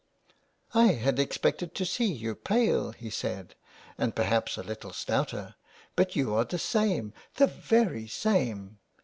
[0.73, 3.53] "I had expected to see you pale," he said,"
[3.99, 5.53] and perhaps a little stouter,
[5.95, 8.79] but you are the same, the very same."